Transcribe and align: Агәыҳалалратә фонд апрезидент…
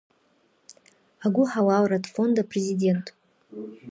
Агәыҳалалратә 1.25 2.09
фонд 2.13 2.35
апрезидент… 2.43 3.07